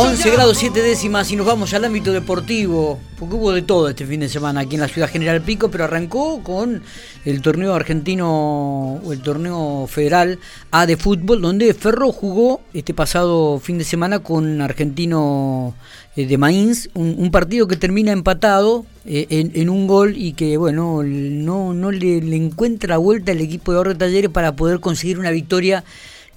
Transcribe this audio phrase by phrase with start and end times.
[0.00, 4.06] 11 grados 7 décimas y nos vamos al ámbito deportivo, porque hubo de todo este
[4.06, 6.84] fin de semana aquí en la ciudad General Pico, pero arrancó con
[7.24, 10.38] el torneo argentino o el torneo federal
[10.70, 15.74] A de fútbol, donde Ferro jugó este pasado fin de semana con Argentino
[16.14, 21.02] eh, de Mainz, un, partido que termina empatado eh, en, un gol y que bueno,
[21.02, 25.32] no, no le, le encuentra vuelta el equipo de Oro Talleres para poder conseguir una
[25.32, 25.82] victoria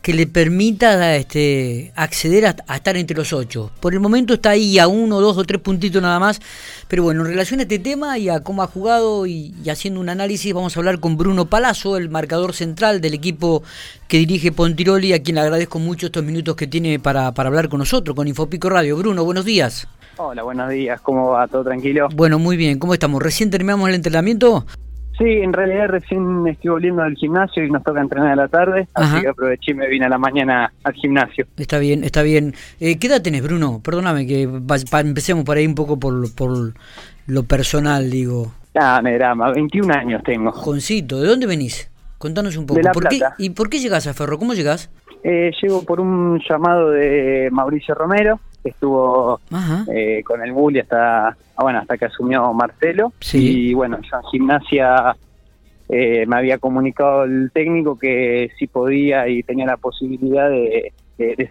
[0.02, 3.72] que le permita este, acceder a, estar entre los ocho.
[3.80, 6.40] Por el momento está ahí a uno, dos o tres puntitos nada más.
[6.88, 10.10] Pero bueno, en relación a este tema y a cómo ha jugado y, haciendo un
[10.10, 13.64] análisis, vamos a hablar con Bruno Palazzo, el marcador central del equipo
[14.08, 17.70] que dirige Pontiroli, a quien le agradezco mucho estos minutos que tiene para, para hablar
[17.70, 18.98] con nosotros, con Infopico Radio.
[18.98, 19.88] Bruno, buenos días.
[20.18, 21.00] Hola, buenos días.
[21.02, 21.48] ¿Cómo va?
[21.48, 22.10] ¿Todo tranquilo?
[22.14, 22.80] Bueno, muy bien.
[22.80, 23.22] ¿Cómo estamos?
[23.22, 24.66] ¿Recién terminamos el entrenamiento?
[25.18, 28.88] Sí, en realidad recién estoy volviendo del gimnasio y nos toca entrenar a la tarde,
[28.94, 31.46] así que aproveché y me vine a la mañana al gimnasio.
[31.58, 32.54] Está bien, está bien.
[32.80, 33.82] Eh, ¿Qué edad tenés, Bruno?
[33.84, 36.74] Perdóname que empecemos por ahí un poco por, por
[37.28, 38.52] lo personal, digo.
[38.76, 40.52] Ah, me drama, 21 años tengo.
[40.52, 41.92] Joncito, ¿de dónde venís?
[42.18, 42.78] Contanos un poco.
[42.78, 43.36] De la ¿Por Plata.
[43.38, 44.38] Qué, ¿Y por qué llegás a Ferro?
[44.38, 44.90] ¿Cómo llegás?
[45.24, 49.40] Eh, llego por un llamado de Mauricio Romero, estuvo
[49.94, 53.14] eh, con el Bully hasta, ah, bueno, hasta que asumió Marcelo.
[53.34, 55.16] Y bueno, yo en gimnasia
[55.90, 60.94] eh, me había comunicado el técnico que si podía y tenía la posibilidad de,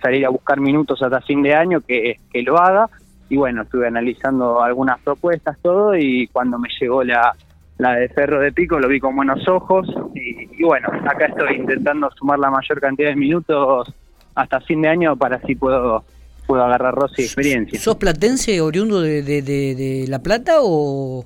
[0.02, 2.88] salir a buscar minutos hasta fin de año, que, que lo haga.
[3.28, 7.32] Y bueno, estuve analizando algunas propuestas, todo, y cuando me llegó la,
[7.80, 12.10] la de Ferro de Pico lo vi con buenos ojos y, bueno, acá estoy intentando
[12.10, 13.92] sumar la mayor cantidad de minutos
[14.34, 16.04] hasta fin de año para así puedo
[16.50, 17.78] puedo agarrar Rossi experiencia.
[17.78, 21.24] ¿Sos platense, oriundo de, de, La Plata o...?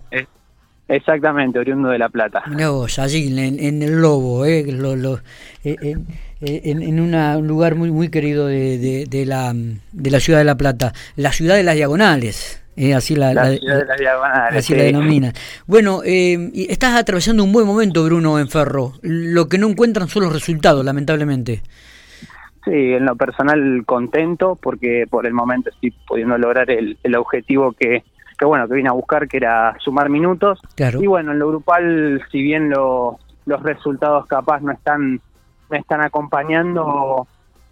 [0.87, 2.43] exactamente, oriundo de La Plata.
[2.47, 4.67] No, allí en, el Lobo, eh,
[5.65, 5.97] eh
[6.43, 10.57] en, en un lugar muy muy querido de, de, la, de la ciudad de La
[10.59, 12.61] Plata, la ciudad de las diagonales.
[12.77, 13.57] Eh, así la, la,
[14.51, 15.33] así la denomina.
[15.67, 18.93] Bueno, eh, estás atravesando un buen momento, Bruno, en Ferro.
[19.01, 21.63] Lo que no encuentran son los resultados, lamentablemente.
[22.65, 27.73] Sí, en lo personal contento porque por el momento estoy pudiendo lograr el, el objetivo
[27.73, 28.05] que,
[28.39, 30.61] que, bueno, que vine a buscar, que era sumar minutos.
[30.75, 31.03] Claro.
[31.03, 35.21] Y bueno, en lo grupal, si bien los resultados capaz no están,
[35.71, 37.27] no están acompañando,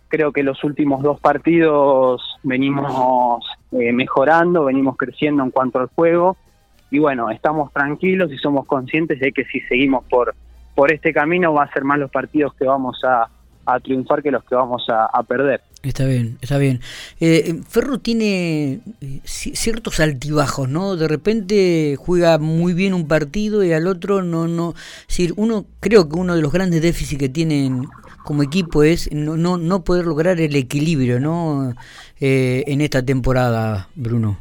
[0.09, 6.37] creo que los últimos dos partidos venimos eh, mejorando, venimos creciendo en cuanto al juego
[6.91, 10.35] y bueno, estamos tranquilos y somos conscientes de que si seguimos por,
[10.75, 13.29] por este camino va a ser más los partidos que vamos a,
[13.83, 15.61] triunfar que los que vamos a, perder.
[15.83, 16.81] Está bien, está bien.
[17.21, 20.97] Eh, Ferro tiene eh, ciertos altibajos, ¿no?
[20.97, 24.75] De repente juega muy bien un partido y al otro no, no.
[25.09, 27.87] Es uno, creo que uno de los grandes déficits que tienen
[28.25, 31.75] como equipo es no, no, no poder lograr el equilibrio ¿no?
[32.21, 34.39] Eh, en esta temporada, Bruno.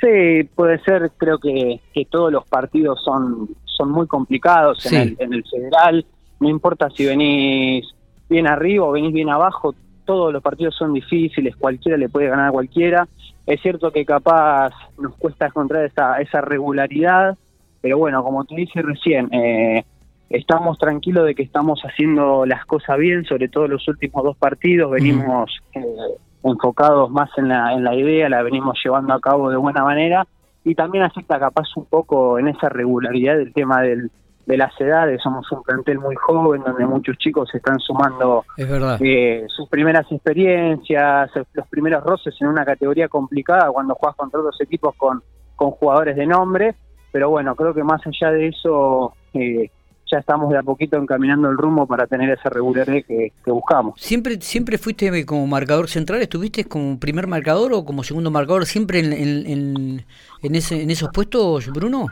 [0.00, 5.16] Sí, puede ser, creo que, que todos los partidos son, son muy complicados en, el,
[5.18, 6.06] en el federal,
[6.40, 7.84] no importa si venís
[8.28, 9.74] bien arriba o venís bien abajo,
[10.04, 13.08] todos los partidos son difíciles, cualquiera le puede ganar a cualquiera.
[13.46, 17.36] Es cierto que capaz nos cuesta encontrar esa, esa regularidad,
[17.80, 19.84] pero bueno, como te dije recién, eh,
[20.30, 24.90] estamos tranquilos de que estamos haciendo las cosas bien, sobre todo los últimos dos partidos,
[24.90, 25.84] venimos eh,
[26.42, 30.26] enfocados más en la, en la idea, la venimos llevando a cabo de buena manera.
[30.64, 34.10] Y también afecta capaz un poco en esa regularidad del tema del,
[34.48, 39.68] de las edades, somos un plantel muy joven donde muchos chicos están sumando eh, sus
[39.68, 45.22] primeras experiencias, los primeros roces en una categoría complicada cuando juegas contra otros equipos con,
[45.54, 46.74] con jugadores de nombre,
[47.12, 49.12] pero bueno, creo que más allá de eso...
[49.34, 49.70] Eh,
[50.10, 54.00] ya estamos de a poquito encaminando el rumbo para tener esa regularidad que, buscamos.
[54.00, 56.22] ¿Siempre siempre fuiste como marcador central?
[56.22, 60.06] ¿Estuviste como primer marcador o como segundo marcador siempre en, en,
[60.42, 62.06] en, ese, en esos puestos, Bruno?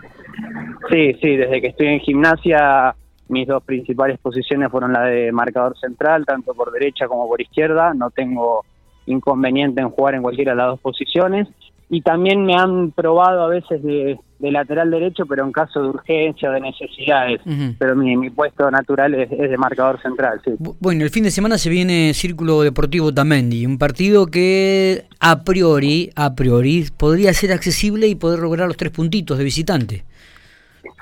[0.90, 2.94] Sí, sí, desde que estoy en gimnasia
[3.28, 7.92] mis dos principales posiciones fueron la de marcador central, tanto por derecha como por izquierda.
[7.94, 8.64] No tengo
[9.06, 11.48] inconveniente en jugar en cualquiera de las dos posiciones
[11.88, 16.50] y también me han probado a veces de, lateral derecho, pero en caso de urgencia
[16.50, 17.40] o de necesidades.
[17.78, 20.52] Pero mi, mi, puesto natural es, de marcador central, sí.
[20.58, 26.10] Bueno, el fin de semana se viene Círculo Deportivo Tamendi, un partido que a priori,
[26.16, 30.04] a priori, podría ser accesible y poder lograr los tres puntitos de visitante.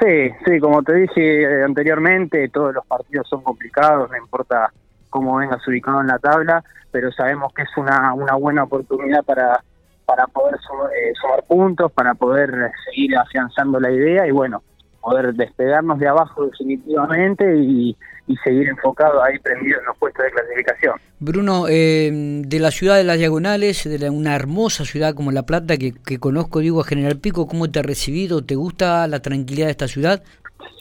[0.01, 4.73] Sí, sí, como te dije anteriormente, todos los partidos son complicados, no importa
[5.09, 9.61] cómo vengas ubicado en la tabla, pero sabemos que es una, una buena oportunidad para
[10.07, 14.63] para poder eh, sumar, puntos, para poder seguir afianzando la idea y bueno,
[15.05, 17.97] poder despegarnos de abajo definitivamente y,
[18.43, 20.95] seguir enfocado ahí prendido en los puestos de clasificación.
[21.21, 25.77] Bruno, eh, de la ciudad de las Diagonales, de una hermosa ciudad como La Plata
[25.77, 28.43] que, conozco, digo, a General Pico, ¿cómo te ha recibido?
[28.43, 30.23] ¿Te gusta la tranquilidad de esta ciudad?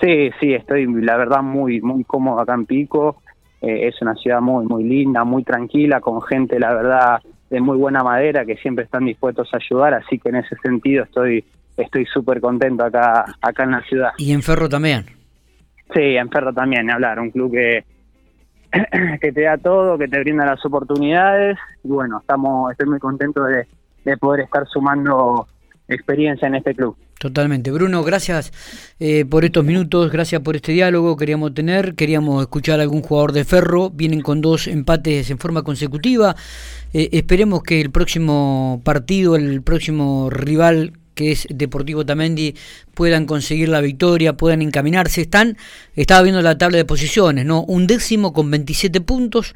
[0.02, 3.18] Sí, sí, estoy la verdad muy, muy cómodo acá en Pico.
[3.62, 7.78] Eh, es una ciudad muy, muy linda, muy tranquila, con gente, la verdad, de muy
[7.78, 11.46] buena madera que siempre están dispuestos a ayudar, así que en ese sentido estoy
[11.78, 14.12] estoy súper contento acá acá en la ciudad.
[14.18, 15.06] ¿Y en Ferro también?
[15.94, 17.84] Sí, en Ferro también, hablar, un club que
[19.22, 23.44] que te da todo, que te brinda las oportunidades y bueno, estamos estoy muy contento
[23.44, 23.68] de,
[24.04, 25.48] de poder estar sumando
[25.88, 26.96] experiencia en este club.
[27.20, 27.72] Totalmente.
[27.72, 28.52] Bruno, gracias
[29.00, 31.16] eh, por estos minutos, gracias por este diálogo.
[31.16, 33.90] Queríamos tener, queríamos escuchar a algún jugador de Ferro.
[33.90, 36.36] Vienen con dos empates en forma consecutiva.
[36.94, 42.56] Eh, esperemos que el próximo partido, el próximo rival que es Deportivo Tamendi,
[42.94, 45.22] puedan conseguir la victoria, puedan encaminarse.
[45.22, 45.58] Están,
[45.96, 47.64] estaba viendo la tabla de posiciones, ¿no?
[47.64, 49.54] Un décimo con 27 puntos,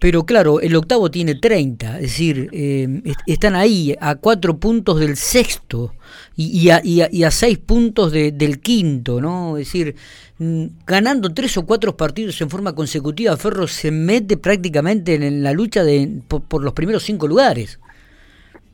[0.00, 5.16] pero claro, el octavo tiene 30, es decir, eh, están ahí a cuatro puntos del
[5.18, 5.92] sexto
[6.36, 9.58] y, a, y, a, seis puntos del quinto, ¿no?
[9.58, 9.94] Es decir,
[10.38, 15.52] mm, ganando tres o cuatro partidos en forma consecutiva, Ferro se mete prácticamente en, la
[15.52, 17.78] lucha de, por los primeros cinco lugares.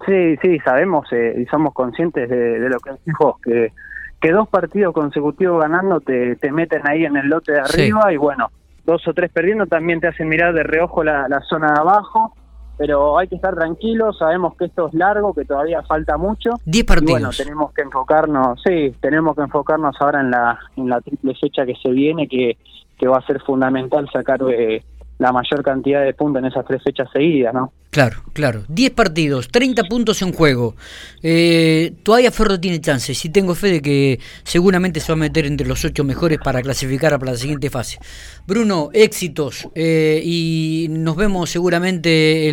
[0.06, 3.72] Sí, sí, sabemos eh, y somos conscientes de, lo que dijo, que,
[4.20, 8.16] que dos partidos consecutivos ganando te, te meten ahí en el lote de arriba y
[8.16, 8.50] bueno,
[8.84, 12.34] dos o tres perdiendo también te hacen mirar de reojo la, la zona de abajo,
[12.78, 16.50] pero hay que estar tranquilos, sabemos que esto es largo, que todavía falta mucho.
[16.64, 17.12] Diez partidos.
[17.12, 21.66] bueno, tenemos que enfocarnos, sí, tenemos que enfocarnos ahora en la, en la triple fecha
[21.66, 22.56] que se viene, que,
[22.96, 24.40] que va a ser fundamental sacar...
[24.50, 24.84] Eh,
[25.18, 27.72] la mayor cantidad de puntos en esas tres fechas seguidas, ¿no?
[27.90, 28.62] Claro, claro.
[28.68, 30.74] 10 partidos, 30 puntos en juego.
[31.22, 35.46] Eh, todavía Ferro tiene chances y tengo fe de que seguramente se va a meter
[35.46, 37.98] entre los ocho mejores para clasificar para la siguiente fase.
[38.46, 42.48] Bruno, éxitos eh, y nos vemos seguramente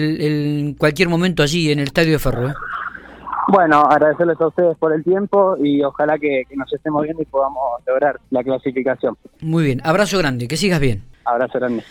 [0.66, 2.50] en cualquier momento allí en el Estadio de Ferro.
[2.50, 2.54] ¿eh?
[3.50, 7.26] Bueno, agradecerles a ustedes por el tiempo y ojalá que, que nos estemos viendo y
[7.26, 9.18] podamos lograr la clasificación.
[9.42, 11.04] Muy bien, abrazo grande, que sigas bien.
[11.26, 11.82] Abrazo grande.